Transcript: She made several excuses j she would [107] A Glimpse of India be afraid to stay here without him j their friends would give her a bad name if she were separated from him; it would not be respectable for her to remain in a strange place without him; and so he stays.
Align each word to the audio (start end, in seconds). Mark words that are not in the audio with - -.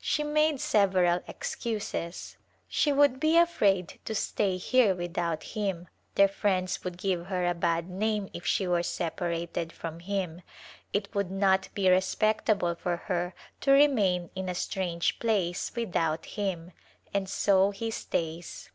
She 0.00 0.22
made 0.22 0.60
several 0.60 1.24
excuses 1.26 2.36
j 2.38 2.44
she 2.68 2.92
would 2.92 3.14
[107] 3.24 3.24
A 3.26 3.26
Glimpse 3.26 3.28
of 3.28 3.30
India 3.32 3.46
be 3.46 3.50
afraid 3.50 4.00
to 4.04 4.14
stay 4.14 4.56
here 4.56 4.94
without 4.94 5.42
him 5.42 5.84
j 5.84 5.88
their 6.14 6.28
friends 6.28 6.84
would 6.84 6.96
give 6.96 7.26
her 7.26 7.44
a 7.44 7.52
bad 7.52 7.90
name 7.90 8.28
if 8.32 8.46
she 8.46 8.68
were 8.68 8.84
separated 8.84 9.72
from 9.72 9.98
him; 9.98 10.42
it 10.92 11.12
would 11.16 11.32
not 11.32 11.68
be 11.74 11.90
respectable 11.90 12.76
for 12.76 12.96
her 12.96 13.34
to 13.62 13.72
remain 13.72 14.30
in 14.36 14.48
a 14.48 14.54
strange 14.54 15.18
place 15.18 15.72
without 15.74 16.26
him; 16.26 16.70
and 17.12 17.28
so 17.28 17.72
he 17.72 17.90
stays. 17.90 18.70